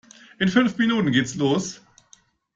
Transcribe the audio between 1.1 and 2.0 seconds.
geht es los.